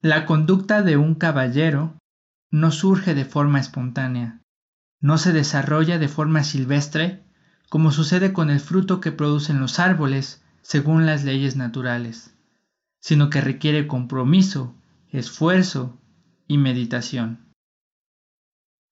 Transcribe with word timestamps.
La 0.00 0.26
conducta 0.26 0.82
de 0.82 0.96
un 0.96 1.16
caballero 1.16 1.98
no 2.52 2.70
surge 2.70 3.16
de 3.16 3.24
forma 3.24 3.58
espontánea, 3.58 4.40
no 5.00 5.18
se 5.18 5.32
desarrolla 5.32 5.98
de 5.98 6.06
forma 6.06 6.44
silvestre 6.44 7.24
como 7.68 7.90
sucede 7.90 8.32
con 8.32 8.48
el 8.48 8.60
fruto 8.60 9.00
que 9.00 9.10
producen 9.10 9.58
los 9.58 9.80
árboles 9.80 10.40
según 10.62 11.04
las 11.04 11.24
leyes 11.24 11.56
naturales, 11.56 12.32
sino 13.00 13.28
que 13.28 13.40
requiere 13.40 13.88
compromiso, 13.88 14.76
esfuerzo 15.10 15.98
y 16.46 16.58
meditación. 16.58 17.52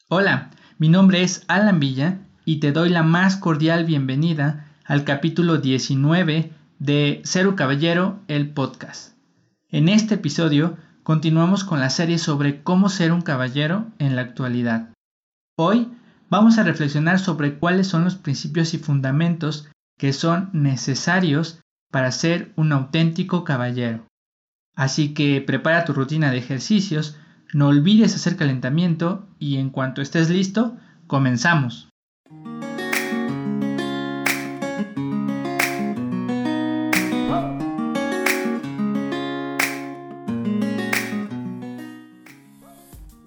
Hola, 0.08 0.50
mi 0.78 0.88
nombre 0.88 1.22
es 1.22 1.44
Alan 1.46 1.78
Villa 1.78 2.18
y 2.44 2.58
te 2.58 2.72
doy 2.72 2.88
la 2.88 3.04
más 3.04 3.36
cordial 3.36 3.84
bienvenida 3.84 4.72
al 4.84 5.04
capítulo 5.04 5.58
19 5.58 6.52
de 6.80 7.22
un 7.24 7.54
Caballero, 7.54 8.18
el 8.26 8.50
podcast. 8.50 9.14
En 9.68 9.88
este 9.88 10.14
episodio 10.14 10.76
continuamos 11.06 11.62
con 11.62 11.78
la 11.78 11.88
serie 11.88 12.18
sobre 12.18 12.64
cómo 12.64 12.88
ser 12.88 13.12
un 13.12 13.20
caballero 13.20 13.86
en 14.00 14.16
la 14.16 14.22
actualidad. 14.22 14.92
Hoy 15.56 15.88
vamos 16.30 16.58
a 16.58 16.64
reflexionar 16.64 17.20
sobre 17.20 17.60
cuáles 17.60 17.86
son 17.86 18.02
los 18.02 18.16
principios 18.16 18.74
y 18.74 18.78
fundamentos 18.78 19.70
que 19.96 20.12
son 20.12 20.50
necesarios 20.52 21.60
para 21.92 22.10
ser 22.10 22.52
un 22.56 22.72
auténtico 22.72 23.44
caballero. 23.44 24.04
Así 24.74 25.14
que 25.14 25.40
prepara 25.40 25.84
tu 25.84 25.92
rutina 25.92 26.32
de 26.32 26.38
ejercicios, 26.38 27.16
no 27.54 27.68
olvides 27.68 28.16
hacer 28.16 28.34
calentamiento 28.34 29.28
y 29.38 29.58
en 29.58 29.70
cuanto 29.70 30.02
estés 30.02 30.28
listo, 30.28 30.76
comenzamos. 31.06 31.85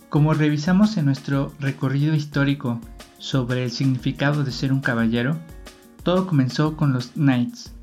Como 0.10 0.34
revisamos 0.34 0.98
en 0.98 1.06
nuestro 1.06 1.54
recorrido 1.60 2.16
histórico 2.16 2.82
sobre 3.20 3.64
el 3.64 3.70
significado 3.70 4.44
de 4.44 4.52
ser 4.52 4.74
un 4.74 4.82
caballero, 4.82 5.40
todo 6.02 6.26
comenzó 6.26 6.76
con 6.76 6.94
los 6.94 7.12
knights. 7.12 7.76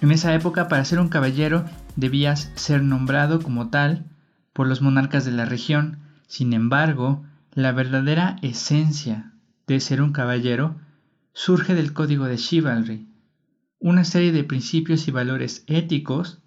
En 0.00 0.12
esa 0.12 0.32
época 0.32 0.68
para 0.68 0.84
ser 0.84 1.00
un 1.00 1.08
caballero 1.08 1.64
debías 1.96 2.52
ser 2.54 2.84
nombrado 2.84 3.40
como 3.40 3.68
tal 3.68 4.04
por 4.52 4.68
los 4.68 4.80
monarcas 4.80 5.24
de 5.24 5.32
la 5.32 5.44
región. 5.44 5.98
Sin 6.28 6.52
embargo, 6.52 7.24
la 7.52 7.72
verdadera 7.72 8.36
esencia 8.42 9.32
de 9.66 9.80
ser 9.80 10.02
un 10.02 10.12
caballero 10.12 10.76
surge 11.32 11.74
del 11.74 11.92
código 11.92 12.26
de 12.26 12.36
chivalry, 12.36 13.08
una 13.80 14.04
serie 14.04 14.30
de 14.30 14.44
principios 14.44 15.08
y 15.08 15.10
valores 15.10 15.64
éticos 15.66 16.38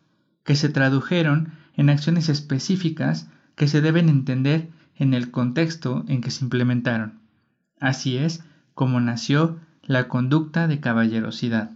que 0.45 0.55
se 0.55 0.69
tradujeron 0.69 1.51
en 1.75 1.89
acciones 1.89 2.29
específicas 2.29 3.27
que 3.55 3.67
se 3.67 3.81
deben 3.81 4.07
entender 4.07 4.69
en 4.99 5.13
el 5.13 5.31
contexto 5.31 6.03
en 6.07 6.21
que 6.21 6.29
se 6.29 6.43
implementaron. 6.43 7.19
Así 7.79 8.17
es 8.17 8.43
como 8.75 8.99
nació 8.99 9.57
la 9.81 10.07
conducta 10.07 10.67
de 10.67 10.79
caballerosidad. 10.79 11.71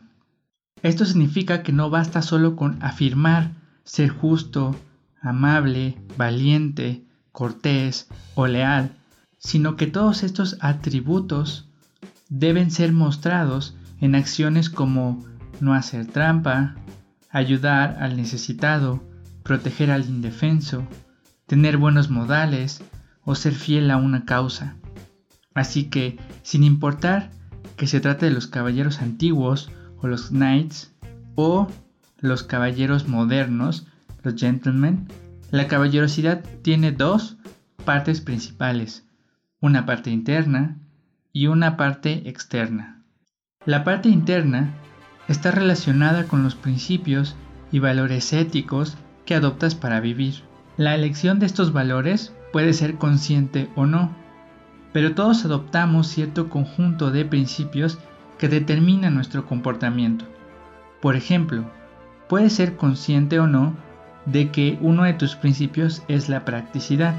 Esto 0.84 1.06
significa 1.06 1.64
que 1.64 1.72
no 1.72 1.90
basta 1.90 2.22
solo 2.22 2.56
con 2.56 2.78
afirmar 2.84 3.52
ser 3.86 4.10
justo, 4.10 4.76
amable, 5.22 5.98
valiente, 6.18 7.04
cortés 7.32 8.08
o 8.36 8.48
leal, 8.48 8.92
sino 9.40 9.76
que 9.78 9.88
todos 9.88 10.24
estos 10.24 10.58
atributos 10.60 11.68
deben 12.30 12.72
ser 12.72 12.92
mostrados 12.92 13.76
en 14.00 14.16
acciones 14.16 14.70
como 14.70 15.26
no 15.60 15.74
hacer 15.74 16.06
trampa, 16.08 16.76
ayudar 17.30 17.98
al 18.00 18.18
necesitado, 18.18 19.02
proteger 19.44 19.92
al 19.92 20.06
indefenso, 20.06 20.86
tener 21.48 21.78
buenos 21.78 22.10
modales, 22.10 22.82
o 23.26 23.36
ser 23.36 23.54
fiel 23.54 23.92
a 23.92 23.98
una 23.98 24.26
causa. 24.26 24.76
Así 25.54 25.86
que, 25.86 26.18
sin 26.42 26.64
importar 26.64 27.30
que 27.78 27.88
se 27.88 28.00
trate 28.00 28.26
de 28.26 28.32
los 28.32 28.48
caballeros 28.48 29.02
antiguos 29.02 29.70
o 29.98 30.08
los 30.08 30.30
knights 30.30 30.94
o 31.36 31.68
los 32.20 32.44
caballeros 32.44 33.08
modernos, 33.08 33.88
los 34.24 34.36
gentlemen, 34.36 35.08
la 35.52 35.68
caballerosidad 35.68 36.44
tiene 36.62 36.92
dos 36.92 37.38
partes 37.86 38.22
principales, 38.22 39.06
una 39.60 39.86
parte 39.86 40.10
interna 40.10 40.78
y 41.32 41.48
una 41.48 41.78
parte 41.78 42.28
externa. 42.30 43.04
La 43.66 43.84
parte 43.84 44.10
interna 44.10 44.74
está 45.28 45.52
relacionada 45.52 46.26
con 46.26 46.44
los 46.44 46.56
principios 46.56 47.36
y 47.72 47.80
valores 47.80 48.34
éticos 48.34 48.98
que 49.26 49.36
adoptas 49.36 49.76
para 49.76 50.00
vivir. 50.00 50.44
La 50.78 50.96
elección 50.96 51.40
de 51.40 51.46
estos 51.46 51.72
valores 51.72 52.34
puede 52.54 52.72
ser 52.74 52.96
consciente 52.96 53.70
o 53.76 53.88
no, 53.88 54.12
pero 54.94 55.16
todos 55.16 55.44
adoptamos 55.44 56.08
cierto 56.08 56.50
conjunto 56.50 57.10
de 57.12 57.26
principios 57.26 57.98
que 58.38 58.48
determinan 58.48 59.16
nuestro 59.16 59.46
comportamiento. 59.48 60.26
Por 61.02 61.16
ejemplo, 61.16 61.66
puedes 62.30 62.54
ser 62.54 62.78
consciente 62.78 63.40
o 63.40 63.48
no 63.48 63.76
de 64.26 64.52
que 64.52 64.78
uno 64.82 65.04
de 65.04 65.14
tus 65.14 65.36
principios 65.36 66.04
es 66.08 66.30
la 66.30 66.46
practicidad, 66.46 67.16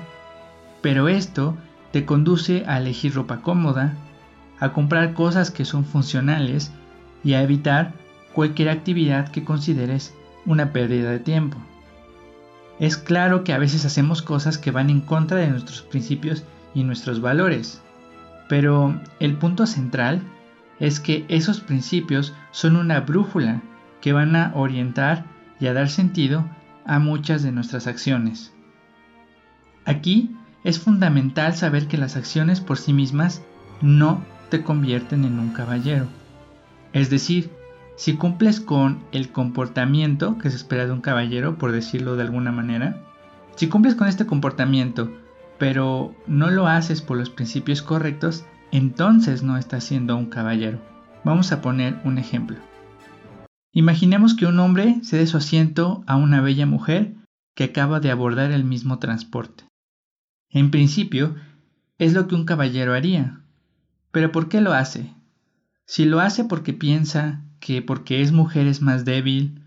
pero 0.80 1.08
esto 1.08 1.56
te 1.90 2.06
conduce 2.06 2.64
a 2.66 2.78
elegir 2.78 3.14
ropa 3.14 3.42
cómoda, 3.42 3.94
a 4.60 4.72
comprar 4.72 5.14
cosas 5.14 5.50
que 5.50 5.64
son 5.64 5.84
funcionales 5.84 6.72
y 7.24 7.34
a 7.34 7.42
evitar 7.42 7.92
cualquier 8.32 8.68
actividad 8.68 9.28
que 9.28 9.44
consideres 9.44 10.14
una 10.46 10.72
pérdida 10.72 11.10
de 11.10 11.18
tiempo. 11.18 11.58
Es 12.78 12.96
claro 12.96 13.44
que 13.44 13.52
a 13.52 13.58
veces 13.58 13.84
hacemos 13.84 14.22
cosas 14.22 14.58
que 14.58 14.70
van 14.70 14.90
en 14.90 15.00
contra 15.00 15.38
de 15.38 15.48
nuestros 15.48 15.82
principios 15.82 16.44
y 16.74 16.82
nuestros 16.82 17.20
valores, 17.20 17.80
pero 18.48 19.00
el 19.20 19.36
punto 19.36 19.66
central 19.66 20.22
es 20.80 21.00
que 21.00 21.24
esos 21.28 21.60
principios 21.60 22.34
son 22.50 22.76
una 22.76 23.00
brújula 23.00 23.62
que 24.00 24.12
van 24.12 24.34
a 24.36 24.52
orientar 24.54 25.24
y 25.60 25.66
a 25.66 25.72
dar 25.72 25.88
sentido 25.88 26.44
a 26.84 26.98
muchas 26.98 27.42
de 27.42 27.52
nuestras 27.52 27.86
acciones. 27.86 28.52
Aquí 29.84 30.36
es 30.64 30.78
fundamental 30.78 31.54
saber 31.54 31.86
que 31.86 31.96
las 31.96 32.16
acciones 32.16 32.60
por 32.60 32.78
sí 32.78 32.92
mismas 32.92 33.42
no 33.80 34.24
te 34.50 34.62
convierten 34.62 35.24
en 35.24 35.38
un 35.38 35.50
caballero. 35.50 36.06
Es 36.92 37.10
decir, 37.10 37.50
si 37.96 38.16
cumples 38.16 38.60
con 38.60 39.04
el 39.12 39.30
comportamiento 39.30 40.38
que 40.38 40.50
se 40.50 40.56
espera 40.56 40.86
de 40.86 40.92
un 40.92 41.00
caballero, 41.00 41.58
por 41.58 41.72
decirlo 41.72 42.16
de 42.16 42.22
alguna 42.22 42.52
manera, 42.52 43.00
si 43.56 43.68
cumples 43.68 43.94
con 43.94 44.08
este 44.08 44.26
comportamiento, 44.26 45.12
pero 45.58 46.14
no 46.26 46.50
lo 46.50 46.66
haces 46.66 47.02
por 47.02 47.16
los 47.16 47.30
principios 47.30 47.82
correctos, 47.82 48.44
entonces 48.72 49.42
no 49.42 49.56
estás 49.56 49.84
siendo 49.84 50.16
un 50.16 50.26
caballero. 50.26 50.80
Vamos 51.24 51.52
a 51.52 51.62
poner 51.62 52.00
un 52.04 52.18
ejemplo. 52.18 52.58
Imaginemos 53.72 54.34
que 54.34 54.46
un 54.46 54.58
hombre 54.58 55.00
cede 55.02 55.26
su 55.26 55.36
asiento 55.36 56.04
a 56.06 56.16
una 56.16 56.40
bella 56.40 56.66
mujer 56.66 57.14
que 57.54 57.64
acaba 57.64 58.00
de 58.00 58.10
abordar 58.10 58.50
el 58.50 58.64
mismo 58.64 58.98
transporte. 58.98 59.64
En 60.50 60.70
principio, 60.70 61.36
es 61.98 62.12
lo 62.12 62.26
que 62.26 62.34
un 62.34 62.44
caballero 62.44 62.94
haría. 62.94 63.40
Pero 64.10 64.32
¿por 64.32 64.48
qué 64.48 64.60
lo 64.60 64.72
hace? 64.72 65.12
Si 65.86 66.04
lo 66.04 66.20
hace 66.20 66.44
porque 66.44 66.72
piensa 66.72 67.42
que 67.64 67.80
porque 67.80 68.20
es 68.20 68.30
mujer 68.30 68.66
es 68.66 68.82
más 68.82 69.06
débil 69.06 69.62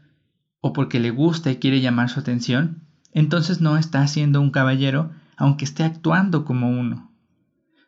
o 0.62 0.72
porque 0.72 1.00
le 1.00 1.10
gusta 1.10 1.50
y 1.50 1.56
quiere 1.56 1.82
llamar 1.82 2.10
su 2.10 2.20
atención, 2.20 2.84
entonces 3.12 3.60
no 3.60 3.76
está 3.76 4.06
siendo 4.06 4.40
un 4.40 4.52
caballero 4.52 5.10
aunque 5.36 5.66
esté 5.66 5.84
actuando 5.84 6.46
como 6.46 6.70
uno. 6.70 7.10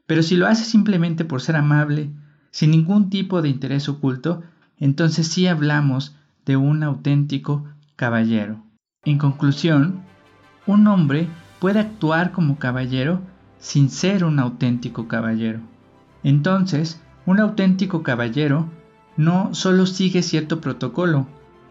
Pero 0.08 0.24
si 0.24 0.36
lo 0.36 0.48
hace 0.48 0.66
simplemente 0.66 1.25
por 1.25 1.44
ser 1.44 1.56
amable, 1.56 2.09
sin 2.50 2.72
ningún 2.72 3.12
tipo 3.12 3.44
de 3.44 3.50
interés 3.50 3.88
oculto, 3.88 4.42
entonces 4.78 5.28
sí 5.28 5.46
hablamos 5.46 6.16
de 6.44 6.58
un 6.58 6.81
auténtico 6.81 7.66
caballero. 7.96 8.64
En 9.06 9.19
conclusión, 9.19 10.02
un 10.66 10.88
hombre 10.88 11.28
puede 11.59 11.81
actuar 11.81 12.31
como 12.31 12.57
caballero 12.57 13.22
sin 13.60 13.92
ser 13.92 14.24
un 14.25 14.39
auténtico 14.39 15.07
caballero. 15.07 15.60
Entonces, 16.24 17.00
un 17.28 17.39
auténtico 17.39 18.01
caballero 18.01 18.72
no 19.19 19.54
solo 19.54 19.86
sigue 19.86 20.24
cierto 20.24 20.62
protocolo, 20.62 21.27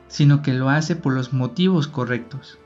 sino 0.07 0.43
que 0.43 0.53
lo 0.53 0.69
hace 0.69 0.97
por 0.97 1.15
los 1.15 1.33
motivos 1.33 1.89
correctos. 1.89 2.59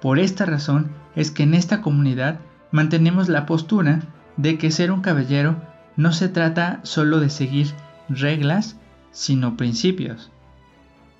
Por 0.00 0.18
esta 0.18 0.46
razón 0.46 0.90
es 1.14 1.30
que 1.30 1.42
en 1.42 1.52
esta 1.52 1.82
comunidad 1.82 2.40
mantenemos 2.70 3.28
la 3.28 3.44
postura 3.44 4.00
de 4.38 4.56
que 4.56 4.70
ser 4.70 4.90
un 4.90 5.02
caballero 5.02 5.60
no 5.96 6.14
se 6.14 6.30
trata 6.30 6.80
solo 6.82 7.20
de 7.20 7.28
seguir 7.28 7.74
reglas, 8.08 8.78
sino 9.10 9.58
principios. 9.58 10.30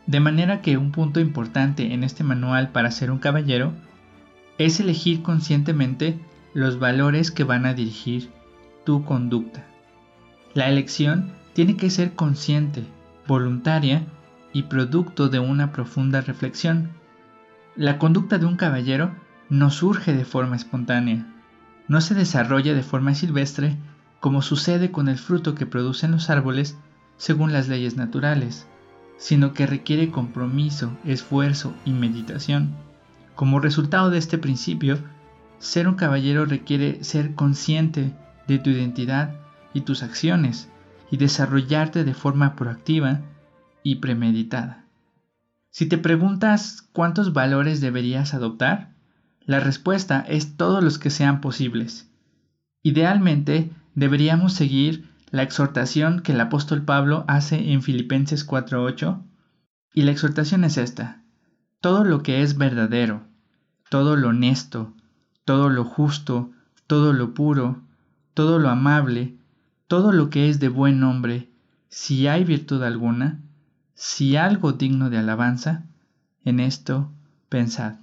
De 0.06 0.20
manera 0.20 0.62
que 0.62 0.78
un 0.78 0.90
punto 0.90 1.20
importante 1.20 1.92
en 1.92 2.02
este 2.02 2.24
manual 2.24 2.70
para 2.70 2.90
ser 2.90 3.10
un 3.10 3.18
caballero 3.18 3.74
es 4.56 4.80
elegir 4.80 5.20
conscientemente 5.20 6.18
los 6.54 6.78
valores 6.78 7.30
que 7.30 7.44
van 7.44 7.66
a 7.66 7.74
dirigir 7.74 8.30
tu 8.84 9.04
conducta. 9.04 9.66
La 10.54 10.70
elección 10.70 11.32
tiene 11.56 11.78
que 11.78 11.88
ser 11.88 12.12
consciente, 12.12 12.84
voluntaria 13.26 14.06
y 14.52 14.64
producto 14.64 15.30
de 15.30 15.38
una 15.38 15.72
profunda 15.72 16.20
reflexión. 16.20 16.90
La 17.76 17.96
conducta 17.96 18.36
de 18.36 18.44
un 18.44 18.56
caballero 18.56 19.12
no 19.48 19.70
surge 19.70 20.12
de 20.12 20.26
forma 20.26 20.56
espontánea, 20.56 21.26
no 21.88 22.02
se 22.02 22.12
desarrolla 22.14 22.74
de 22.74 22.82
forma 22.82 23.14
silvestre 23.14 23.78
como 24.20 24.42
sucede 24.42 24.90
con 24.90 25.08
el 25.08 25.16
fruto 25.16 25.54
que 25.54 25.64
producen 25.64 26.10
los 26.10 26.28
árboles 26.28 26.76
según 27.16 27.54
las 27.54 27.68
leyes 27.68 27.96
naturales, 27.96 28.66
sino 29.16 29.54
que 29.54 29.66
requiere 29.66 30.10
compromiso, 30.10 30.92
esfuerzo 31.06 31.72
y 31.86 31.92
meditación. 31.92 32.74
Como 33.34 33.60
resultado 33.60 34.10
de 34.10 34.18
este 34.18 34.36
principio, 34.36 34.98
ser 35.58 35.88
un 35.88 35.94
caballero 35.94 36.44
requiere 36.44 37.02
ser 37.02 37.34
consciente 37.34 38.12
de 38.46 38.58
tu 38.58 38.68
identidad 38.68 39.36
y 39.72 39.80
tus 39.80 40.02
acciones 40.02 40.68
y 41.10 41.16
desarrollarte 41.16 42.04
de 42.04 42.14
forma 42.14 42.56
proactiva 42.56 43.20
y 43.82 43.96
premeditada. 43.96 44.84
Si 45.70 45.86
te 45.86 45.98
preguntas 45.98 46.88
cuántos 46.92 47.32
valores 47.32 47.80
deberías 47.80 48.34
adoptar, 48.34 48.94
la 49.44 49.60
respuesta 49.60 50.24
es 50.26 50.56
todos 50.56 50.82
los 50.82 50.98
que 50.98 51.10
sean 51.10 51.40
posibles. 51.40 52.10
Idealmente, 52.82 53.70
deberíamos 53.94 54.54
seguir 54.54 55.10
la 55.30 55.42
exhortación 55.42 56.20
que 56.20 56.32
el 56.32 56.40
apóstol 56.40 56.82
Pablo 56.82 57.24
hace 57.28 57.72
en 57.72 57.82
Filipenses 57.82 58.46
4:8, 58.46 59.22
y 59.94 60.02
la 60.02 60.12
exhortación 60.12 60.64
es 60.64 60.78
esta: 60.78 61.22
todo 61.80 62.04
lo 62.04 62.22
que 62.22 62.42
es 62.42 62.58
verdadero, 62.58 63.24
todo 63.90 64.16
lo 64.16 64.28
honesto, 64.28 64.94
todo 65.44 65.68
lo 65.68 65.84
justo, 65.84 66.50
todo 66.86 67.12
lo 67.12 67.34
puro, 67.34 67.82
todo 68.34 68.58
lo 68.58 68.68
amable, 68.68 69.36
todo 69.86 70.12
lo 70.12 70.30
que 70.30 70.48
es 70.48 70.60
de 70.60 70.68
buen 70.68 71.00
nombre, 71.00 71.48
si 71.88 72.26
hay 72.26 72.44
virtud 72.44 72.82
alguna, 72.82 73.40
si 73.94 74.36
algo 74.36 74.72
digno 74.72 75.10
de 75.10 75.18
alabanza, 75.18 75.86
en 76.44 76.60
esto 76.60 77.12
pensad. 77.48 77.96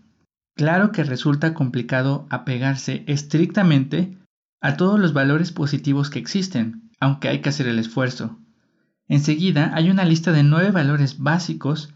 Claro 0.55 0.91
que 0.91 1.03
resulta 1.03 1.53
complicado 1.53 2.27
apegarse 2.29 3.03
estrictamente 3.07 4.17
a 4.61 4.77
todos 4.77 4.99
los 4.99 5.13
valores 5.13 5.51
positivos 5.51 6.09
que 6.09 6.19
existen, 6.19 6.89
aunque 6.99 7.27
hay 7.27 7.41
que 7.41 7.49
hacer 7.49 7.67
el 7.67 7.79
esfuerzo. 7.79 8.37
Enseguida 9.07 9.71
hay 9.73 9.89
una 9.89 10.05
lista 10.05 10.31
de 10.31 10.43
nueve 10.43 10.71
valores 10.71 11.19
básicos 11.19 11.93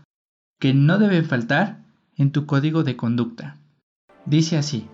que 0.60 0.74
no 0.74 0.98
deben 0.98 1.26
faltar 1.26 1.84
en 2.18 2.32
tu 2.32 2.46
código 2.46 2.84
de 2.84 2.98
conducta. 2.98 3.58
Dice 4.26 4.58
así, 4.58 4.88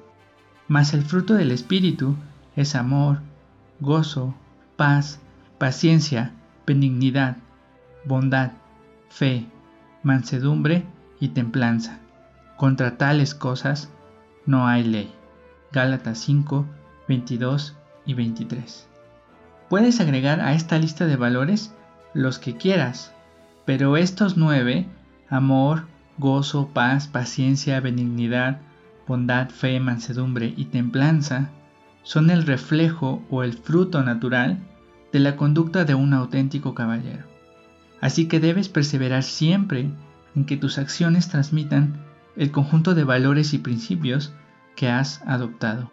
mas 0.68 0.94
el 0.94 1.04
fruto 1.04 1.34
del 1.34 1.52
Espíritu 1.52 2.16
es 2.56 2.76
amor, 2.76 3.22
gozo, 3.80 4.36
paz, 4.76 5.20
paciencia, 5.58 6.32
benignidad, 6.66 7.38
bondad, 8.06 8.52
fe, 9.10 9.46
mansedumbre 10.04 10.86
y 11.20 11.30
templanza. 11.30 12.00
Contra 12.58 12.98
tales 12.98 13.36
cosas 13.36 13.90
no 14.46 14.68
hay 14.68 14.84
ley. 14.84 15.14
Gálatas 15.72 16.20
5, 16.20 16.66
22 17.08 17.76
y 18.06 18.14
23. 18.14 18.88
Puedes 19.70 20.00
agregar 20.00 20.40
a 20.42 20.54
esta 20.54 20.78
lista 20.78 21.06
de 21.06 21.16
valores 21.16 21.74
los 22.14 22.40
que 22.40 22.58
quieras, 22.58 23.14
pero 23.66 23.98
estos 23.98 24.38
nueve, 24.38 24.86
amor, 25.30 25.88
gozo, 26.18 26.68
paz, 26.68 27.08
paciencia, 27.08 27.80
benignidad, 27.80 28.60
bondad, 29.08 29.50
fe, 29.50 29.80
mansedumbre 29.80 30.54
y 30.56 30.66
templanza, 30.66 31.50
son 32.04 32.30
el 32.30 32.46
reflejo 32.46 33.24
o 33.30 33.44
el 33.44 33.54
fruto 33.54 34.04
natural 34.04 34.60
de 35.12 35.20
la 35.20 35.36
conducta 35.36 35.86
de 35.86 35.96
un 35.96 36.14
auténtico 36.14 36.76
caballero. 36.76 37.24
Así 38.02 38.28
que 38.28 38.40
debes 38.40 38.70
perseverar 38.70 39.24
siempre 39.24 39.90
en 40.36 40.46
que 40.46 40.58
tus 40.58 40.78
acciones 40.78 41.30
transmitan 41.30 42.04
el 42.36 42.52
conjunto 42.52 42.96
de 42.96 43.04
valores 43.04 43.54
y 43.54 43.60
principios 43.60 44.34
que 44.76 44.90
has 44.90 45.22
adoptado. 45.26 45.92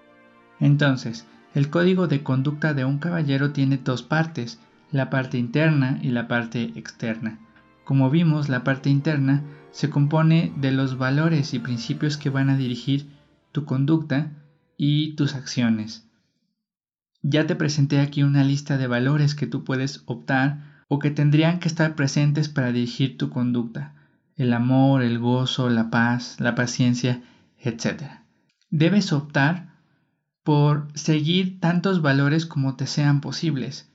Entonces, 0.58 1.26
el 1.54 1.70
código 1.70 2.06
de 2.06 2.22
conducta 2.22 2.74
de 2.74 2.84
un 2.84 2.98
caballero 2.98 3.52
tiene 3.52 3.78
dos 3.78 4.02
partes, 4.02 4.60
la 4.90 5.10
parte 5.10 5.38
interna 5.38 5.98
y 6.02 6.10
la 6.10 6.28
parte 6.28 6.72
externa. 6.76 7.38
Como 7.84 8.10
vimos, 8.10 8.48
la 8.48 8.64
parte 8.64 8.90
interna 8.90 9.42
se 9.72 9.90
compone 9.90 10.52
de 10.56 10.72
los 10.72 10.98
valores 10.98 11.54
y 11.54 11.58
principios 11.58 12.16
que 12.16 12.30
van 12.30 12.50
a 12.50 12.56
dirigir 12.56 13.08
tu 13.52 13.64
conducta 13.64 14.32
y 14.82 15.12
tus 15.12 15.34
acciones. 15.34 16.08
Ya 17.20 17.46
te 17.46 17.54
presenté 17.54 18.00
aquí 18.00 18.22
una 18.22 18.44
lista 18.44 18.78
de 18.78 18.86
valores 18.86 19.34
que 19.34 19.46
tú 19.46 19.62
puedes 19.62 20.02
optar 20.06 20.84
o 20.88 20.98
que 20.98 21.10
tendrían 21.10 21.60
que 21.60 21.68
estar 21.68 21.94
presentes 21.94 22.48
para 22.48 22.72
dirigir 22.72 23.18
tu 23.18 23.28
conducta. 23.28 23.92
El 24.36 24.54
amor, 24.54 25.02
el 25.02 25.18
gozo, 25.18 25.68
la 25.68 25.90
paz, 25.90 26.40
la 26.40 26.54
paciencia, 26.54 27.22
etc. 27.58 28.04
Debes 28.70 29.12
optar 29.12 29.74
por 30.44 30.88
seguir 30.94 31.60
tantos 31.60 32.00
valores 32.00 32.46
como 32.46 32.76
te 32.76 32.86
sean 32.86 33.20
posibles. 33.20 33.92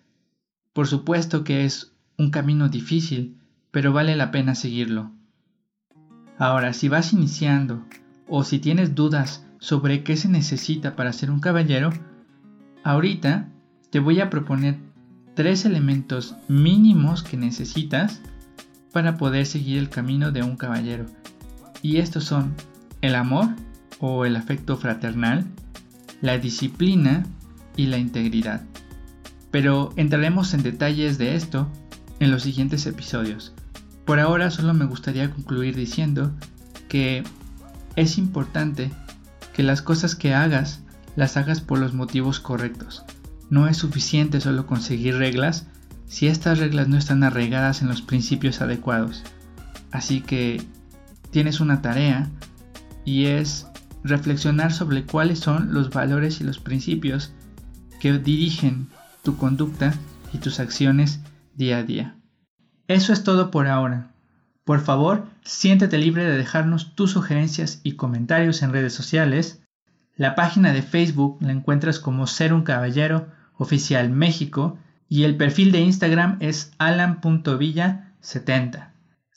Por 0.71 0.85
supuesto 0.85 1.43
que 1.43 1.65
es 1.65 1.93
un 2.15 2.29
camino 2.29 2.69
difícil, 2.69 3.39
pero 3.71 3.91
vale 3.91 4.15
la 4.15 4.29
pena 4.29 4.53
seguirlo. 4.53 5.11
Ahora, 6.37 6.73
si 6.73 6.89
vas 6.89 7.11
iniciando 7.11 7.83
o 8.27 8.43
si 8.43 8.59
tienes 8.59 8.93
dudas 8.93 9.47
sobre 9.59 10.03
qué 10.03 10.17
se 10.17 10.27
necesita 10.27 10.95
para 10.95 11.13
ser 11.13 11.31
un 11.31 11.39
caballero, 11.39 11.91
ahorita 12.83 13.49
te 13.89 13.99
voy 13.99 14.19
a 14.19 14.29
proponer 14.29 14.77
tres 15.35 15.65
elementos 15.65 16.35
mínimos 16.47 17.23
que 17.23 17.37
necesitas 17.37 18.21
para 18.91 19.17
poder 19.17 19.45
seguir 19.45 19.79
el 19.79 19.89
camino 19.89 20.31
de 20.31 20.43
un 20.43 20.55
caballero. 20.55 21.05
Y 21.81 21.97
estos 21.97 22.23
son 22.23 22.55
el 23.01 23.15
amor 23.15 23.49
o 23.99 24.25
el 24.25 24.35
afecto 24.35 24.77
fraternal, 24.77 25.45
la 26.21 26.37
disciplina 26.37 27.25
y 27.75 27.87
la 27.87 27.97
integridad. 27.97 28.63
Pero 29.51 29.93
entraremos 29.97 30.53
en 30.53 30.63
detalles 30.63 31.17
de 31.17 31.35
esto 31.35 31.69
en 32.19 32.31
los 32.31 32.43
siguientes 32.43 32.85
episodios. 32.85 33.53
Por 34.05 34.19
ahora 34.19 34.51
solo 34.51 34.73
me 34.73 34.85
gustaría 34.85 35.29
concluir 35.31 35.75
diciendo 35.75 36.31
que 36.87 37.23
es 37.95 38.17
importante 38.17 38.91
que 39.55 39.63
las 39.63 39.81
cosas 39.81 40.15
que 40.15 40.33
hagas 40.33 40.81
las 41.15 41.37
hagas 41.37 41.61
por 41.61 41.79
los 41.79 41.93
motivos 41.93 42.41
correctos. 42.41 43.05
No 43.49 43.69
es 43.69 43.77
suficiente 43.77 44.41
solo 44.41 44.67
conseguir 44.67 45.15
reglas 45.15 45.67
si 46.07 46.27
estas 46.27 46.59
reglas 46.59 46.89
no 46.89 46.97
están 46.97 47.23
arraigadas 47.23 47.81
en 47.81 47.87
los 47.87 48.01
principios 48.01 48.59
adecuados. 48.59 49.23
Así 49.91 50.19
que 50.19 50.61
tienes 51.31 51.61
una 51.61 51.81
tarea 51.81 52.29
y 53.05 53.27
es 53.27 53.67
reflexionar 54.03 54.73
sobre 54.73 55.05
cuáles 55.05 55.39
son 55.39 55.73
los 55.73 55.89
valores 55.89 56.41
y 56.41 56.43
los 56.43 56.59
principios 56.59 57.31
que 58.01 58.11
dirigen 58.17 58.89
tu 59.23 59.37
conducta 59.37 59.93
y 60.33 60.39
tus 60.39 60.59
acciones 60.59 61.21
día 61.55 61.77
a 61.77 61.83
día. 61.83 62.17
Eso 62.89 63.13
es 63.13 63.23
todo 63.23 63.51
por 63.51 63.67
ahora. 63.67 64.14
Por 64.65 64.81
favor, 64.81 65.23
siéntete 65.43 65.97
libre 65.97 66.25
de 66.25 66.35
dejarnos 66.37 66.93
tus 66.95 67.11
sugerencias 67.11 67.79
y 67.83 67.93
comentarios 67.93 68.61
en 68.61 68.73
redes 68.73 68.93
sociales. 68.93 69.61
La 70.17 70.35
página 70.35 70.73
de 70.73 70.81
Facebook 70.81 71.37
la 71.39 71.53
encuentras 71.53 71.99
como 71.99 72.27
Ser 72.27 72.53
un 72.53 72.63
Caballero 72.63 73.27
Oficial 73.57 74.09
México 74.09 74.77
y 75.07 75.23
el 75.23 75.37
perfil 75.37 75.71
de 75.71 75.79
Instagram 75.79 76.35
es 76.41 76.73
alan.villa70. 76.79 78.89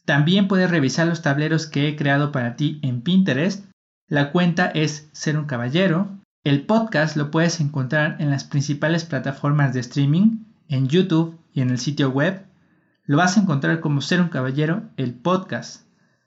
También 0.05 0.49
puedes 0.49 0.69
revisar 0.71 1.07
los 1.07 1.23
tableros 1.23 1.67
que 1.67 1.89
he 1.89 1.95
creado 1.95 2.33
para 2.33 2.57
ti 2.57 2.81
en 2.83 3.03
Pinterest 3.03 3.69
la 4.11 4.33
cuenta 4.33 4.69
es 4.69 5.11
Ser 5.13 5.37
un 5.37 5.45
Caballero. 5.45 6.09
El 6.43 6.65
podcast 6.65 7.15
lo 7.15 7.31
puedes 7.31 7.61
encontrar 7.61 8.17
en 8.21 8.31
las 8.31 8.45
principales 8.45 9.05
plataformas 9.05 9.75
de 9.75 9.81
streaming, 9.81 10.45
en 10.69 10.89
YouTube 10.89 11.39
y 11.53 11.61
en 11.61 11.69
el 11.69 11.79
sitio 11.79 12.09
web. 12.09 12.43
Lo 13.09 13.17
vas 13.17 13.37
a 13.37 13.41
encontrar 13.41 13.81
como 13.81 14.01
Ser 14.03 14.21
un 14.21 14.29
Caballero, 14.29 14.83
el 14.99 15.15
podcast. 15.15 15.87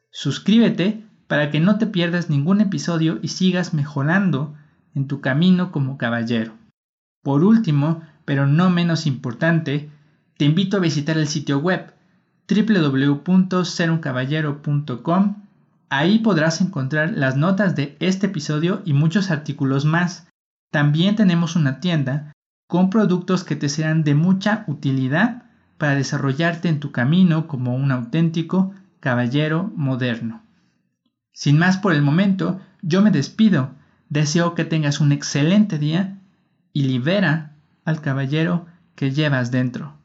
Suscríbete 0.10 1.06
para 1.28 1.52
que 1.52 1.60
no 1.60 1.78
te 1.78 1.86
pierdas 1.86 2.32
ningún 2.32 2.60
episodio 2.60 3.20
y 3.22 3.28
sigas 3.28 3.76
mejorando 3.76 4.56
en 4.96 5.08
tu 5.08 5.22
camino 5.22 5.72
como 5.72 6.00
caballero. 6.00 6.54
Por 7.22 7.44
último, 7.44 8.02
pero 8.26 8.48
no 8.48 8.72
menos 8.72 9.06
importante, 9.06 9.92
te 10.38 10.46
invito 10.46 10.78
a 10.78 10.80
visitar 10.80 11.20
el 11.20 11.28
sitio 11.28 11.60
web 11.60 11.94
www.seruncaballero.com 12.50 15.36
Ahí 15.92 16.18
podrás 16.18 16.62
encontrar 16.62 17.14
las 17.16 17.38
notas 17.38 17.76
de 17.76 17.96
este 18.00 18.26
episodio 18.26 18.82
y 18.86 18.94
muchos 18.94 19.30
artículos 19.30 19.86
más. 19.86 20.28
También 20.72 21.16
tenemos 21.16 21.56
una 21.56 21.80
tienda 21.80 22.32
con 22.68 22.90
productos 22.90 23.44
que 23.44 23.56
te 23.56 23.70
serán 23.70 24.04
de 24.04 24.16
mucha 24.16 24.64
utilidad 24.66 25.51
para 25.82 25.96
desarrollarte 25.96 26.70
en 26.70 26.80
tu 26.80 26.92
camino 26.92 27.48
como 27.48 27.76
un 27.76 27.92
auténtico 27.92 28.72
caballero 29.00 29.74
moderno. 29.76 30.44
Sin 31.34 31.58
más 31.58 31.78
por 31.78 31.94
el 31.94 32.04
momento, 32.04 32.62
yo 32.84 33.02
me 33.02 33.10
despido. 33.10 33.72
Deseo 34.08 34.54
que 34.54 34.64
tengas 34.64 35.00
un 35.00 35.12
excelente 35.12 35.80
día 35.80 36.20
y 36.72 36.84
libera 36.84 37.54
al 37.84 38.00
caballero 38.00 38.68
que 38.94 39.10
llevas 39.10 39.50
dentro. 39.50 39.96